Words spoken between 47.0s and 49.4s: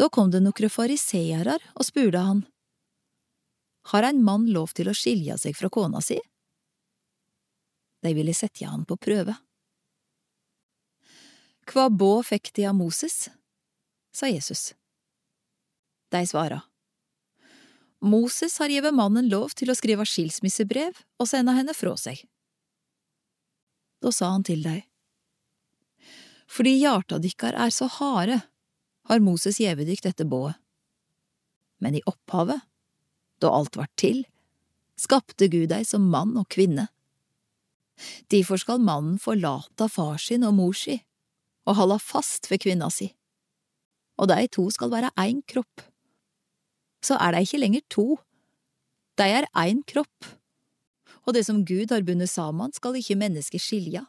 Så er de ikke lenger to, de